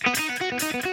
[0.00, 0.91] I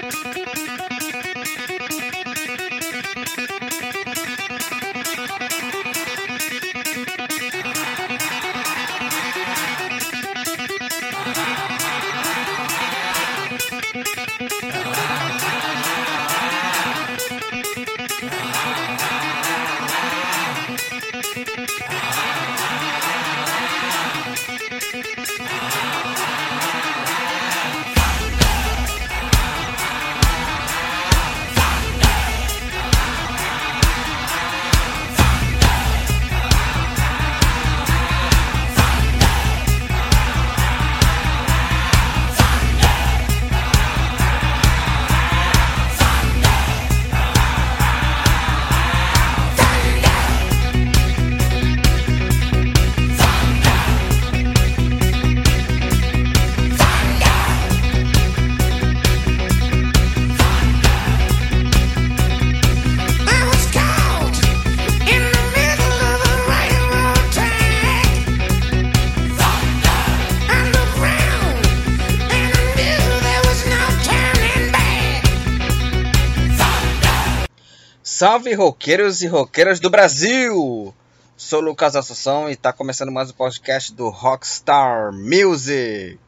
[78.30, 80.94] Salve roqueiros e roqueiras do Brasil!
[81.36, 86.20] Sou Lucas Assunção e está começando mais um podcast do Rockstar Music.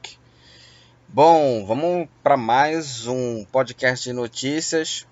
[1.08, 5.06] Bom, vamos para mais um podcast de notícias.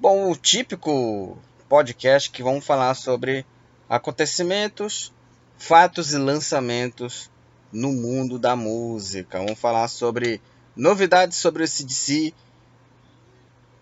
[0.00, 1.36] Bom, o típico
[1.68, 3.44] podcast que vamos falar sobre
[3.86, 5.12] acontecimentos,
[5.58, 7.30] fatos e lançamentos
[7.70, 9.40] no mundo da música.
[9.40, 10.40] Vamos falar sobre
[10.74, 12.32] novidades sobre o CDC,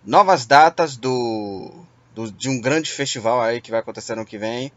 [0.05, 1.71] novas datas do,
[2.15, 4.71] do- de um grande festival aí que vai acontecer no que vem.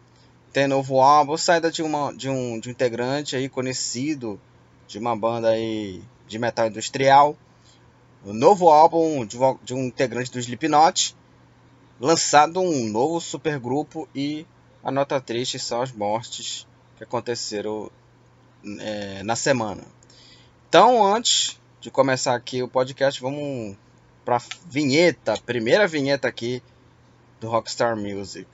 [0.53, 4.39] Tem novo álbum, saída de, uma, de, um, de um integrante aí conhecido
[4.87, 7.35] de uma banda aí de metal industrial.
[8.25, 11.15] O novo álbum de, de um integrante do Slipknot.
[11.99, 14.45] Lançado um novo supergrupo e
[14.83, 17.91] a nota triste são as mortes que aconteceram
[18.79, 19.83] é, na semana.
[20.69, 23.75] Então, antes de começar aqui o podcast, vamos
[24.27, 26.61] para vinheta, primeira vinheta aqui
[27.39, 28.45] do Rockstar Music.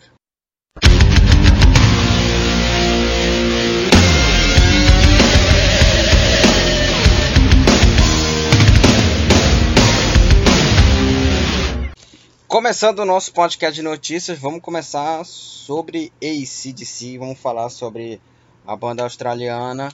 [12.47, 18.21] Começando o nosso podcast de notícias, vamos começar sobre ACDC, vamos falar sobre
[18.63, 19.91] a banda australiana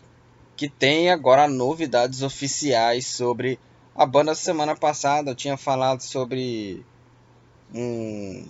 [0.58, 3.58] que tem agora novidades oficiais sobre
[4.00, 6.86] a banda semana passada tinha falado sobre
[7.76, 8.48] um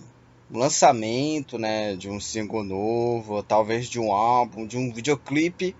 [0.48, 5.74] lançamento, né, de um single novo, talvez de um álbum, de um videoclipe.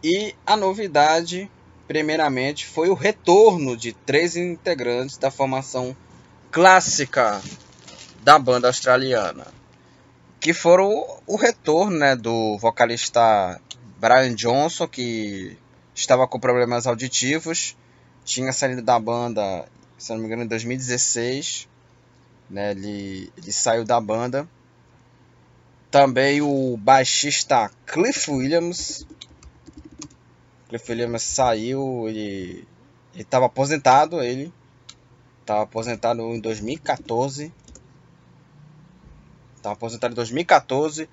[0.00, 1.50] E a novidade,
[1.88, 5.96] primeiramente, foi o retorno de três integrantes da formação
[6.48, 7.42] clássica
[8.22, 9.48] da banda australiana,
[10.38, 13.60] que foram o retorno, né, do vocalista
[13.98, 15.58] Brian Johnson, que
[15.96, 17.76] estava com problemas auditivos,
[18.28, 19.66] tinha saído da banda,
[19.96, 21.66] se não me engano, em 2016,
[22.50, 22.72] né?
[22.72, 24.46] Ele, ele saiu da banda.
[25.90, 29.06] Também o baixista Cliff Williams.
[30.68, 32.68] Cliff Williams saiu, ele
[33.14, 34.52] estava aposentado, ele
[35.40, 37.50] estava aposentado em 2014.
[39.56, 41.08] Estava aposentado em 2014.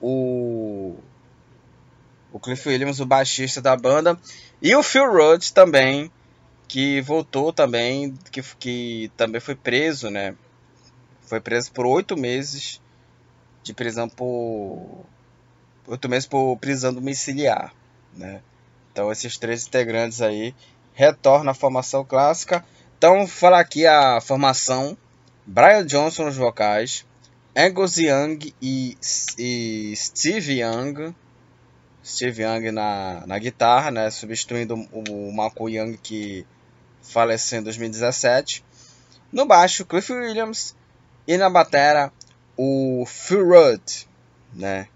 [0.00, 0.96] O
[2.32, 4.18] o Cliff Williams, o baixista da banda,
[4.60, 6.12] e o Phil Rudd também,
[6.68, 10.34] que voltou também, que, que também foi preso, né?
[11.22, 12.80] Foi preso por oito meses
[13.62, 15.04] de prisão por
[15.88, 17.74] oito meses por prisão domiciliar,
[18.14, 18.40] né?
[18.92, 20.54] Então esses três integrantes aí
[20.94, 22.64] retornam à formação clássica.
[22.96, 24.96] Então vou falar aqui a formação:
[25.44, 27.04] Brian Johnson nos vocais,
[27.54, 28.96] Angus Young e,
[29.38, 31.14] e Steve Young.
[32.04, 34.10] Steve Young na, na guitarra, né?
[34.10, 36.46] Substituindo o, o Young que
[37.08, 38.64] faleceu em 2017.
[39.32, 40.74] No baixo, Cliff Williams.
[41.26, 42.12] E na batera,
[42.56, 44.06] o Phil Rudd,
[44.52, 44.88] né?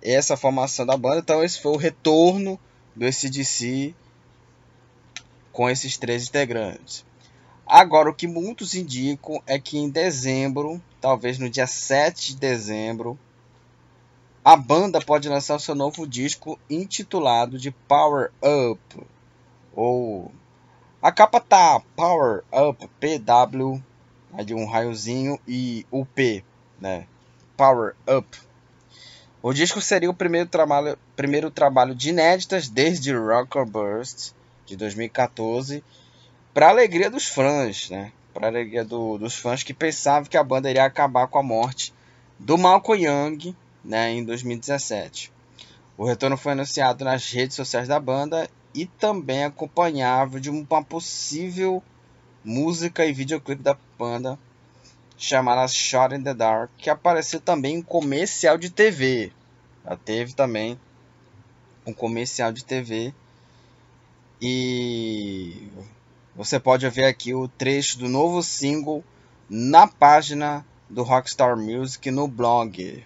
[0.00, 1.18] Essa formação da banda.
[1.18, 2.58] Então esse foi o retorno
[2.94, 3.94] do ACDC
[5.52, 7.04] com esses três integrantes.
[7.66, 13.18] Agora, o que muitos indicam é que em dezembro, talvez no dia 7 de dezembro,
[14.42, 19.06] a banda pode lançar seu novo disco intitulado de Power Up.
[19.74, 20.32] Ou
[21.00, 23.80] a capa tá Power Up PW,
[24.32, 26.44] ali um raiozinho e UP,
[26.80, 27.06] né?
[27.56, 28.26] Power Up.
[29.40, 34.32] O disco seria o primeiro trabalho, primeiro trabalho de inéditas desde Rocker Burst
[34.66, 35.84] de 2014
[36.52, 38.12] para alegria dos fãs, né?
[38.34, 41.94] Para alegria do, dos fãs que pensavam que a banda iria acabar com a morte
[42.38, 43.54] do Malcolm Young,
[43.84, 45.32] né, em 2017.
[45.96, 48.48] O retorno foi anunciado nas redes sociais da banda
[48.78, 51.82] e também acompanhava de uma possível
[52.44, 54.38] música e videoclipe da banda
[55.16, 59.32] chamada Shot in the Dark, que apareceu também em comercial de TV.
[59.84, 60.78] Já teve também
[61.84, 63.12] um comercial de TV.
[64.40, 65.68] E
[66.36, 69.02] você pode ver aqui o trecho do novo single
[69.50, 73.04] na página do Rockstar Music no blog.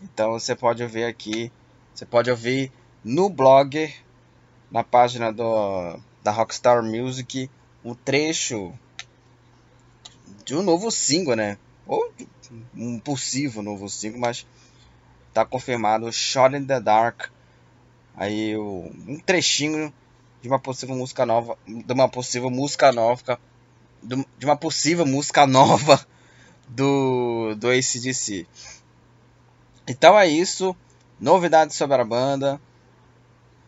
[0.00, 1.50] Então você pode ver aqui,
[1.92, 2.70] você pode ouvir
[3.04, 3.92] no blog,
[4.72, 7.48] na página do, da Rockstar Music,
[7.84, 8.72] um trecho
[10.46, 11.58] de um novo single, né?
[11.86, 12.10] Ou
[12.74, 14.46] um possível novo single, mas
[15.34, 17.26] tá confirmado Shot in the Dark.
[18.16, 19.92] Aí um trechinho
[20.40, 23.38] de uma possível música nova, de uma possível música nova,
[24.02, 26.04] de uma possível música nova
[26.66, 28.46] do do ACDC.
[29.86, 30.74] Então é isso,
[31.20, 32.60] novidades sobre a banda.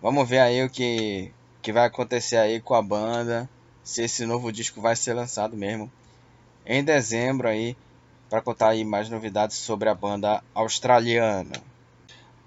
[0.04, 3.48] Vamos ver aí o que que vai acontecer aí com a banda,
[3.82, 5.90] se esse novo disco vai ser lançado mesmo
[6.66, 7.74] em dezembro aí
[8.28, 11.54] para contar aí mais novidades sobre a banda australiana.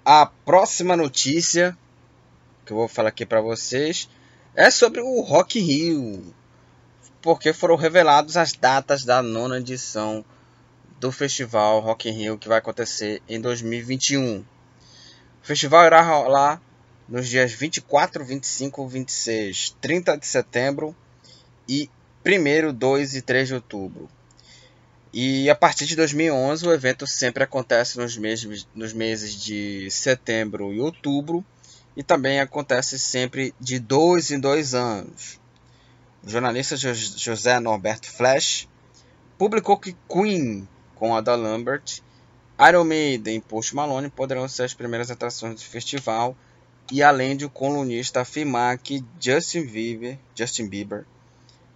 [0.04, 1.76] A próxima notícia
[2.64, 4.08] que eu vou falar aqui para vocês
[4.54, 6.32] é sobre o Rock Rio,
[7.20, 10.24] porque foram reveladas as datas da nona edição
[11.00, 14.38] do festival Rock Rio que vai acontecer em 2021.
[14.38, 14.44] O
[15.42, 16.62] festival irá rolar
[17.08, 20.94] nos dias 24, 25, 26, 30 de setembro
[21.68, 21.90] e
[22.24, 24.08] 1, 2 e 3 de outubro.
[25.12, 30.72] E a partir de 2011 o evento sempre acontece nos meses, nos meses de setembro
[30.72, 31.42] e outubro
[31.96, 35.40] e também acontece sempre de dois em dois anos.
[36.22, 38.68] O jornalista José Norberto Flash
[39.38, 42.02] publicou que Queen com Ada Lambert,
[42.68, 46.36] Iron Maiden e Post Malone poderão ser as primeiras atrações do festival
[46.90, 51.04] e além de o colunista afirmar que Justin Bieber, Justin Bieber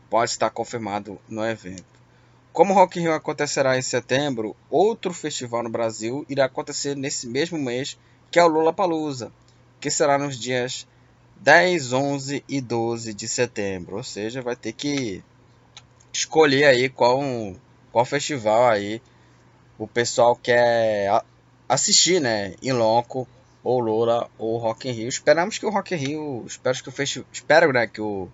[0.08, 1.84] pode estar confirmado no evento.
[2.52, 7.58] Como Rock in Rio acontecerá em setembro, outro festival no Brasil irá acontecer nesse mesmo
[7.58, 7.98] mês,
[8.30, 9.32] que é o Lollapalooza,
[9.80, 10.86] que será nos dias
[11.36, 13.96] 10, 11 e 12 de setembro.
[13.96, 15.24] Ou seja, vai ter que
[16.12, 17.20] escolher aí qual,
[17.90, 19.00] qual festival aí
[19.78, 21.22] o pessoal quer
[21.68, 22.54] assistir, né?
[22.62, 23.26] Em loco,
[23.62, 25.08] ou Lola, ou Rock in Rio.
[25.08, 28.28] Esperamos que o Rock in Rio, espero que o festival, espero, né, que o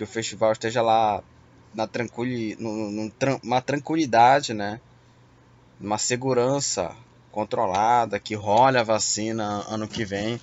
[0.00, 1.22] que o festival esteja lá
[1.74, 4.80] na tranquili, numa tranquilidade, né?
[5.78, 6.96] Uma segurança
[7.30, 10.40] controlada, que role a vacina ano que vem,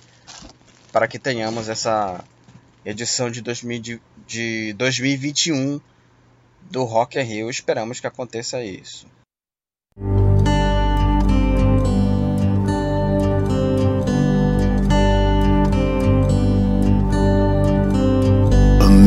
[0.92, 2.24] para que tenhamos essa
[2.84, 5.80] edição de, 2000, de 2021
[6.70, 7.50] do Rock in Rio.
[7.50, 9.08] Esperamos que aconteça isso.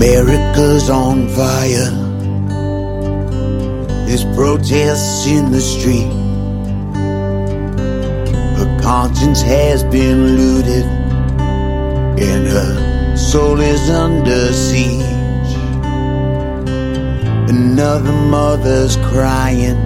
[0.01, 1.91] America's on fire.
[4.07, 6.11] There's protests in the street.
[8.57, 10.85] Her conscience has been looted,
[12.19, 15.53] and her soul is under siege.
[17.55, 19.77] Another mother's crying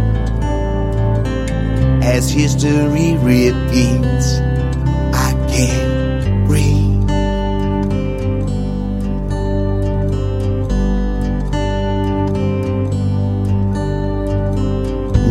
[2.02, 4.40] as history repeats.
[5.14, 5.85] I can't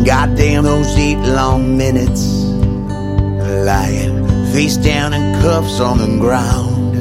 [0.05, 2.43] Goddamn those eight long minutes.
[3.65, 6.93] Lying face down in cuffs on the ground.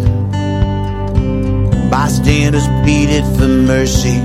[1.91, 4.19] Bystanders pleaded for mercy.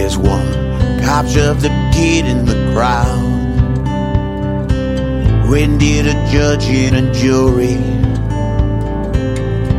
[0.00, 0.50] As one
[1.02, 3.28] cop shoved the kid in the crowd.
[5.50, 7.76] When did a judge and a jury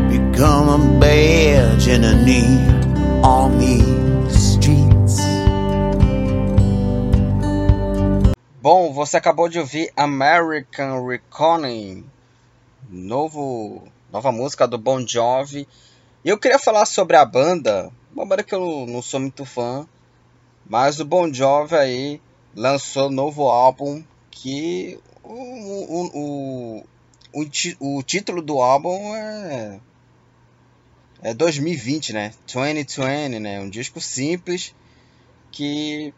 [0.10, 2.68] Become a badge and a knee?
[3.24, 4.19] On these
[8.72, 12.06] Bom, você acabou de ouvir American Reckoning,
[12.88, 15.68] novo, nova música do Bon Jovi.
[16.24, 19.88] Eu queria falar sobre a banda, uma banda que eu não sou muito fã,
[20.68, 22.22] mas o Bon Jovi aí
[22.56, 26.86] lançou novo álbum que o, o, o,
[27.34, 29.80] o, o título do álbum é,
[31.24, 32.34] é 2020, né?
[32.46, 33.60] 2020, né?
[33.62, 34.76] Um disco simples
[35.52, 36.14] que,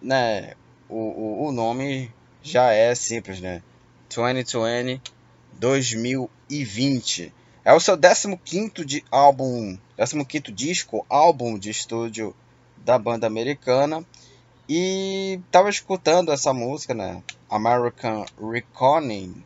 [0.00, 0.54] né?
[0.90, 2.10] O, o, o nome
[2.42, 3.62] já é simples, né?
[4.08, 5.20] 2020
[5.60, 7.32] 2020.
[7.62, 12.34] É o seu 15º de álbum, 15º disco, álbum de estúdio
[12.78, 14.04] da banda americana.
[14.68, 17.22] E tava escutando essa música, né?
[17.48, 19.44] American Reckoning.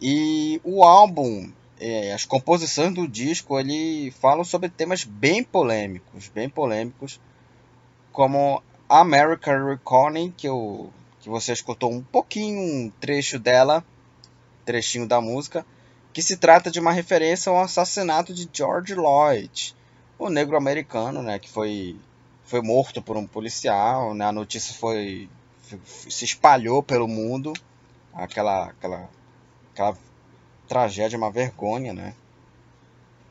[0.00, 6.48] E o álbum, é, as composições do disco, ele falam sobre temas bem polêmicos, bem
[6.48, 7.20] polêmicos,
[8.12, 10.90] como American Reckoning, que, eu,
[11.20, 13.84] que você escutou um pouquinho, um trecho dela,
[14.64, 15.66] trechinho da música,
[16.12, 19.76] que se trata de uma referência ao assassinato de George Lloyd,
[20.18, 21.96] o negro americano, né, que foi,
[22.44, 25.28] foi morto por um policial, né, a notícia foi
[25.84, 27.52] se espalhou pelo mundo,
[28.12, 29.08] aquela aquela
[29.72, 29.96] aquela
[30.66, 32.14] tragédia, uma vergonha, né,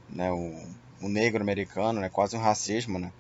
[0.10, 0.56] né, o,
[1.02, 3.12] o negro americano, né, quase um racismo, né.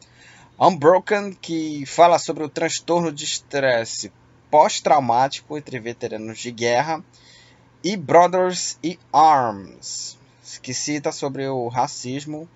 [0.59, 4.11] Unbroken, que fala sobre o transtorno de estresse
[4.49, 7.03] pós-traumático entre veteranos de guerra
[7.83, 10.17] e Brothers e Arms,
[10.63, 12.49] que cita sobre o racismo,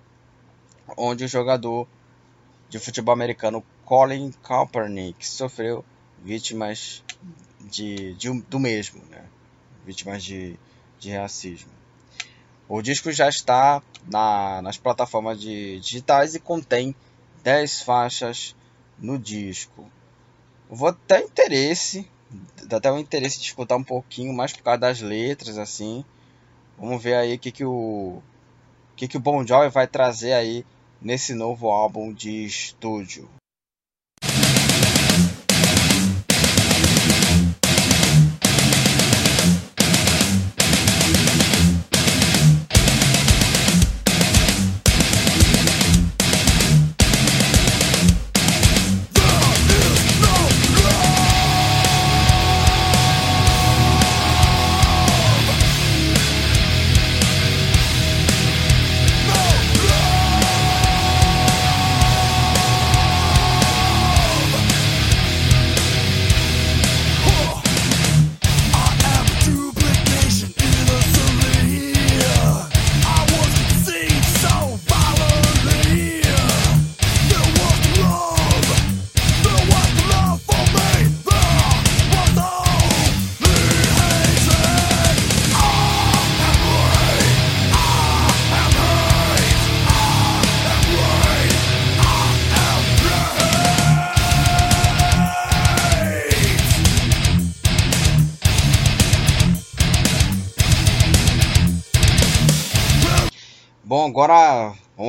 [0.96, 1.86] onde o jogador
[2.68, 5.84] de futebol americano Colin Kaepernick sofreu
[6.24, 7.04] vítimas
[7.60, 9.24] de, de do mesmo, né?
[9.86, 10.58] vítimas de,
[10.98, 11.70] de racismo.
[12.68, 13.80] O disco já está
[14.10, 16.96] na, nas plataformas de, digitais e contém
[17.42, 18.54] 10 faixas
[18.98, 19.90] no disco.
[20.68, 22.08] vou ter interesse
[22.70, 26.04] até o interesse de escutar um pouquinho mais por causa das letras, assim.
[26.78, 28.22] Vamos ver aí o que, que o
[28.96, 30.64] que, que o Bon Jovi vai trazer aí
[31.00, 33.28] nesse novo álbum de estúdio.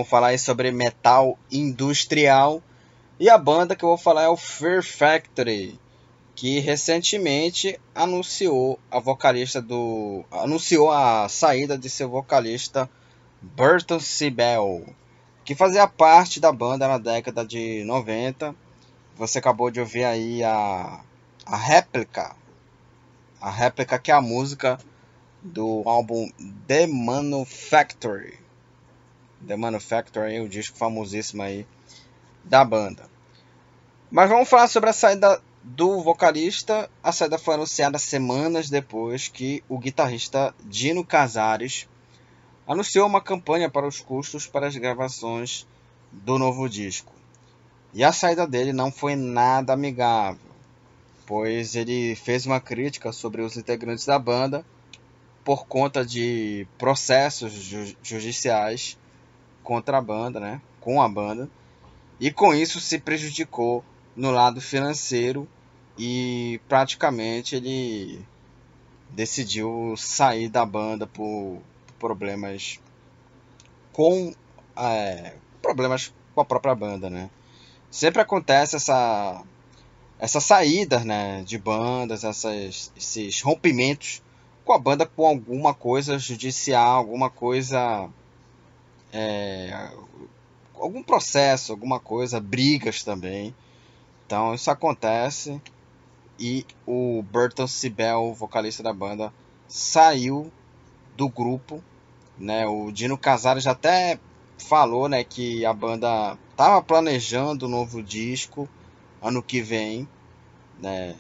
[0.04, 2.62] Vamos falar sobre metal industrial.
[3.20, 5.80] E a banda que eu vou falar é o Fear Factory,
[6.36, 12.90] que recentemente anunciou a vocalista do anunciou a saída de seu vocalista
[13.42, 14.86] Burton Sibel,
[15.46, 18.54] que fazia parte da banda na década de 90.
[19.16, 21.00] Você acabou de ouvir aí a
[21.46, 22.36] a réplica,
[23.40, 24.78] a réplica que é a música
[25.42, 26.30] do álbum
[26.68, 28.43] The Manufactory.
[29.48, 31.66] The Manufacturer, o disco famosíssimo aí
[32.44, 33.10] da banda.
[34.12, 36.90] Mas vamos falar sobre a saída do vocalista.
[37.02, 41.88] A saída foi anunciada semanas depois que o guitarrista Dino Casares
[42.68, 45.66] anunciou uma campanha para os custos para as gravações
[46.12, 47.12] do novo disco.
[47.94, 50.52] E a saída dele não foi nada amigável,
[51.26, 54.66] pois ele fez uma crítica sobre os integrantes da banda
[55.44, 58.98] por conta de processos ju judiciais
[59.64, 60.62] contra a banda, né?
[60.80, 61.50] Com a banda.
[62.20, 63.84] E com isso se prejudicou
[64.16, 65.48] no lado financeiro
[65.98, 68.24] e praticamente ele
[69.10, 71.60] decidiu sair da banda por
[72.00, 72.80] problemas
[73.92, 74.34] com
[74.76, 77.30] é, problemas com a própria banda, né?
[77.90, 79.44] Sempre acontece essa
[80.20, 84.22] essa saída, né, de bandas, essas, esses rompimentos
[84.64, 88.10] com a banda com alguma coisa judicial, alguma coisa
[89.14, 89.90] é,
[90.74, 93.56] algum processo, alguma coisa, brigas também.
[94.26, 95.62] Então isso acontece
[96.40, 99.32] e o Burton Sibel, vocalista da banda,
[99.68, 100.52] saiu
[101.16, 101.84] do grupo,
[102.38, 102.66] né?
[102.66, 104.20] O Dino Casares até
[104.58, 108.68] falou, né, que a banda estava planejando um novo disco
[109.22, 110.08] ano que vem,
[110.80, 111.16] né?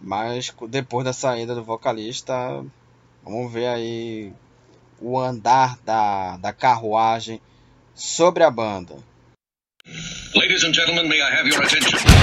[0.00, 2.64] Mas depois da saída do vocalista,
[3.24, 4.32] vamos ver aí
[5.00, 7.40] o andar da, da carruagem
[7.94, 8.96] sobre a banda.
[10.34, 12.17] Ladies and gentlemen, may I have your attention?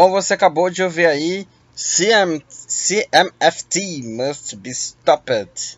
[0.00, 5.76] Bom, você acabou de ouvir aí CM, CMFT Must Be Stopped.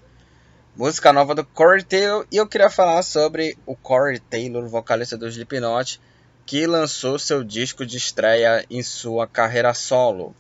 [0.77, 2.27] Música nova do Corey Taylor.
[2.31, 5.99] E eu queria falar sobre o Corey Taylor, vocalista do Slipknot,
[6.45, 10.37] que lançou seu disco de estreia em sua carreira solo.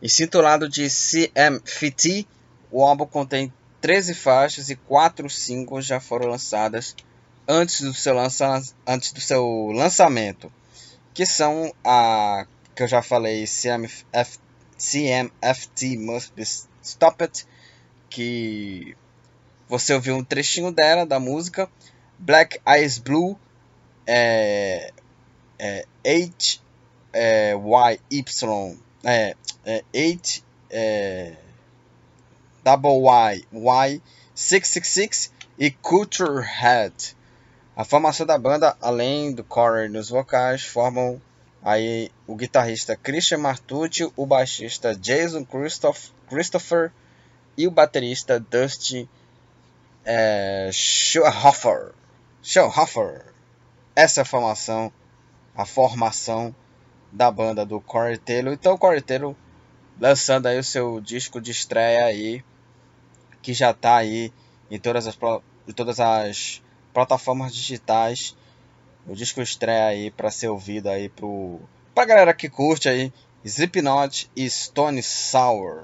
[0.00, 2.26] Intitulado de CMFT,
[2.70, 3.52] o álbum contém
[3.82, 6.96] 13 faixas e 4 singles já foram lançadas
[7.46, 10.50] antes do seu, lança, antes do seu lançamento,
[11.12, 14.04] que são a que eu já falei, CMF,
[14.78, 16.42] CMFT Must Be
[16.82, 17.46] Stopped,
[18.08, 18.96] que
[19.68, 21.70] você ouviu um trechinho dela, da música,
[22.18, 23.38] Black Eyes Blue,
[24.06, 24.92] é,
[25.58, 26.60] é, H,
[27.12, 31.36] é, Y, Y, é, é, 8, é,
[32.64, 34.02] Double Y, Y,
[34.34, 37.16] 666 e Culture Head.
[37.74, 41.20] A formação da banda, além do Corey nos vocais, formam
[41.62, 46.92] aí o guitarrista Christian Martucci, o baixista Jason Christoph, Christopher
[47.56, 49.08] e o baterista Dusty
[50.04, 51.92] é, Schauhofer.
[52.42, 53.26] Schauhofer.
[53.94, 54.92] Essa é a formação,
[55.54, 56.54] a formação
[57.12, 58.54] da banda do Corey Taylor.
[58.54, 59.34] Então, o Corey Taylor
[60.00, 62.42] lançando aí o seu disco de estreia aí,
[63.42, 64.32] que já está aí
[64.70, 65.18] em todas as,
[65.68, 68.36] em todas as plataformas digitais.
[69.06, 71.60] O disco estreia aí para ser ouvido aí pro
[71.94, 73.12] pra galera que curte aí
[73.44, 75.82] Slipknot e Stone Sour.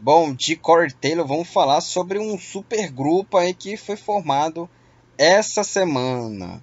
[0.00, 4.70] Bom, de Corey Taylor, vamos falar sobre um super grupo aí que foi formado
[5.18, 6.62] essa semana,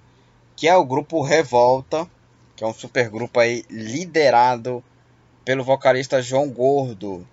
[0.56, 2.10] que é o grupo Revolta,
[2.56, 4.82] que é um super grupo aí liderado
[5.44, 7.28] pelo vocalista João Gordo.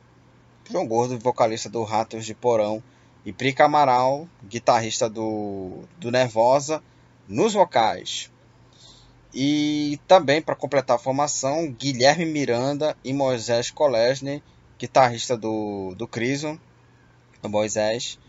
[0.69, 2.83] João Gordo, vocalista do Ratos de Porão,
[3.25, 6.83] e Pri Camaral, guitarrista do, do Nervosa,
[7.25, 8.32] nos vocais.
[9.33, 14.43] E também para completar a formação, Guilherme Miranda e Moisés Kolesny,
[14.77, 16.59] guitarrista do, do Crison,
[17.41, 18.19] do Moisés,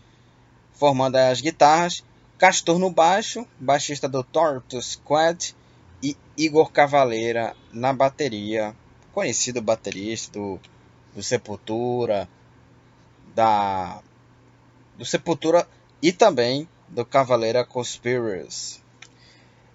[0.73, 2.03] formando as guitarras,
[2.37, 5.55] Castor no baixo, baixista do Tortoise Squad,
[6.03, 8.75] e Igor Cavaleira na bateria,
[9.13, 10.59] conhecido baterista do,
[11.15, 12.27] do Sepultura,
[13.33, 14.01] da
[14.97, 15.67] do Sepultura
[16.01, 18.84] e também do Cavaleira Conspiracy.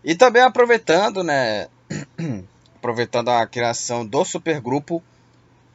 [0.03, 1.69] E também aproveitando, né,
[2.77, 5.03] aproveitando a criação do supergrupo,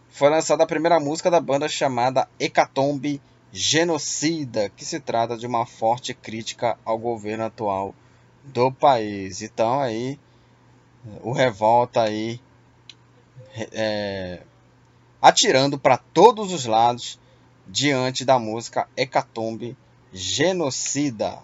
[0.09, 5.65] foi lançada a primeira música da banda chamada Hecatombe Genocida, que se trata de uma
[5.65, 7.93] forte crítica ao governo atual
[8.43, 9.41] do país.
[9.41, 10.19] Então aí
[11.21, 12.39] o Revolta aí
[13.71, 14.41] é,
[15.21, 17.19] atirando para todos os lados
[17.67, 19.77] diante da música Hecatombe
[20.11, 21.37] Genocida.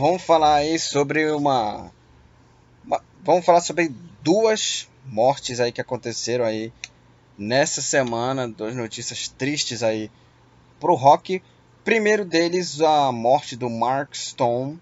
[0.00, 1.92] Vamos falar aí sobre uma,
[2.84, 6.72] uma, vamos falar sobre duas mortes aí que aconteceram aí
[7.36, 10.10] nessa semana, duas notícias tristes aí
[10.80, 11.42] pro rock.
[11.84, 14.80] Primeiro deles a morte do Mark Stone,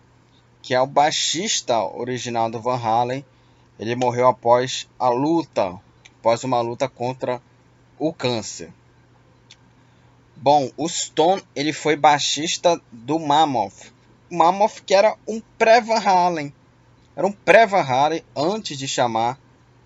[0.63, 3.25] que é o baixista original do Van Halen.
[3.79, 5.81] Ele morreu após a luta,
[6.19, 7.43] após uma luta contra
[7.99, 8.73] o câncer.
[10.37, 13.98] Bom, o Stone ele foi baixista do Mammoth
[14.31, 16.53] Mammoth, que era um pré-Van Halen.
[17.17, 19.39] Era um pré-Van Halen antes de chamar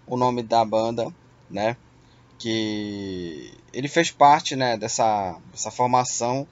[0.06, 1.14] o nome da banda,
[1.48, 1.76] né?
[2.38, 6.46] Que ele fez parte, né, dessa, dessa formação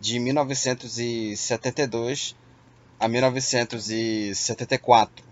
[0.00, 2.34] de 1972
[2.98, 5.24] a 1974.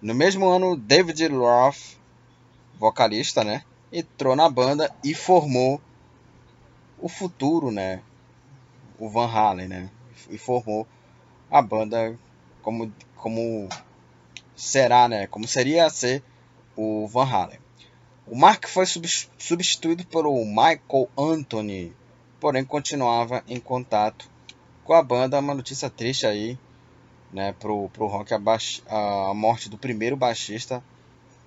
[0.00, 1.96] No mesmo ano, David Roth,
[2.78, 5.80] vocalista, né, entrou na banda e formou
[6.98, 8.02] o futuro, né,
[8.98, 9.90] o Van Halen, né,
[10.30, 10.86] e formou
[11.50, 12.18] a banda
[12.62, 13.68] como, como
[14.54, 15.26] será, né?
[15.26, 16.22] Como seria a ser
[16.76, 17.58] o Van Halen.
[18.26, 21.08] O Mark foi substituído pelo Michael
[27.32, 30.82] né, pro, pro rock a, a morte do primeiro baixista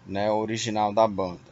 [0.05, 1.50] né, original da banda.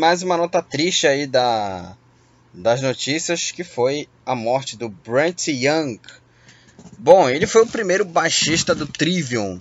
[0.00, 1.94] Mais uma nota triste aí da,
[2.54, 6.00] das notícias que foi a morte do Brent Young.
[6.98, 9.60] Bom, ele foi o primeiro baixista do Trivium,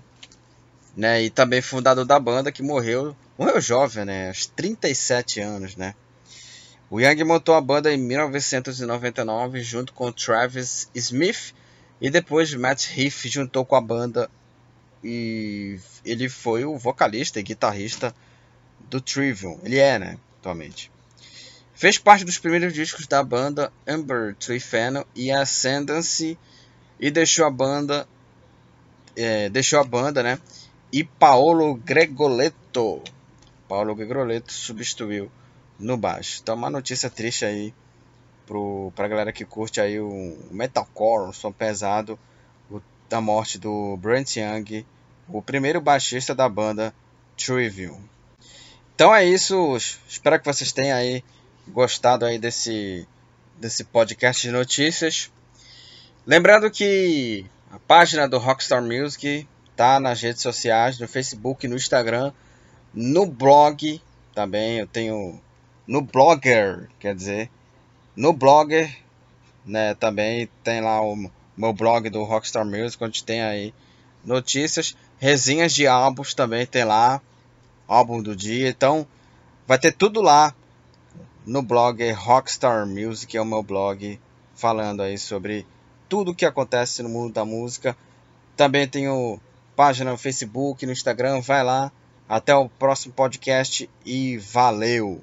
[0.96, 1.24] né?
[1.24, 4.30] E também fundador da banda que morreu, morreu jovem, né?
[4.30, 5.94] Aos 37 anos, né?
[6.90, 11.54] O Young montou a banda em 1999 junto com Travis Smith
[12.00, 14.32] e depois Matt Heath juntou com a banda
[15.04, 18.16] e ele foi o vocalista e guitarrista
[18.90, 19.60] do Trivium.
[19.64, 20.92] Ele é, né, atualmente.
[21.74, 26.38] Fez parte dos primeiros discos da banda Amber Fennel e Ascendancy
[27.00, 28.08] e deixou a banda
[29.16, 30.40] é, deixou a banda, né?
[30.92, 33.02] E Paolo Gregoletto,
[33.68, 35.32] Paolo Gregoletto substituiu
[35.78, 36.40] no baixo.
[36.42, 37.74] Então uma notícia triste aí
[38.46, 42.20] pro pra galera que curte aí o metalcore, o som pesado,
[42.70, 44.86] o, da morte do Brent Young,
[45.28, 46.94] o primeiro baixista da banda
[47.38, 48.02] Trivium.
[49.00, 49.78] Então é isso.
[50.10, 51.24] Espero que vocês tenham aí
[51.70, 53.08] gostado aí desse,
[53.58, 55.32] desse podcast de notícias.
[56.28, 62.34] Lembrando que a página do Rockstar Music tá nas redes sociais, no Facebook, no Instagram,
[62.94, 64.02] no blog
[64.36, 64.80] também.
[64.80, 65.42] Eu tenho
[65.88, 67.50] no Blogger, quer dizer,
[68.18, 68.94] no Blogger,
[69.66, 69.96] né?
[69.96, 73.74] Também tem lá o meu blog do Rockstar Music, onde tem aí
[74.26, 77.22] notícias, resenhas de álbuns também tem lá
[77.90, 78.70] álbum do dia.
[78.70, 79.06] Então,
[79.68, 80.56] vai ter tudo lá
[81.46, 84.20] no blog Rockstar Music, é o meu blog,
[84.54, 85.66] falando aí sobre
[86.08, 87.98] tudo o que acontece no mundo da música.
[88.56, 89.40] Também tenho
[89.76, 91.92] página no Facebook, no Instagram, vai lá.
[92.28, 95.20] Até o próximo podcast e valeu!